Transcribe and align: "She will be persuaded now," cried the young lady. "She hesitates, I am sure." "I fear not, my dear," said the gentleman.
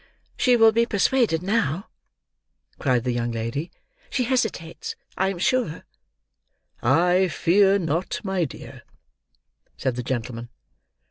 "She 0.35 0.57
will 0.57 0.71
be 0.71 0.87
persuaded 0.87 1.43
now," 1.43 1.87
cried 2.79 3.03
the 3.03 3.11
young 3.11 3.31
lady. 3.31 3.69
"She 4.09 4.23
hesitates, 4.23 4.95
I 5.15 5.29
am 5.29 5.37
sure." 5.37 5.83
"I 6.81 7.27
fear 7.27 7.77
not, 7.77 8.19
my 8.23 8.45
dear," 8.45 8.81
said 9.77 9.95
the 9.95 10.01
gentleman. 10.01 10.49